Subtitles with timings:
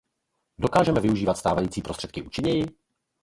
[0.57, 2.65] Dokážeme využívat stávající prostředky účinněji?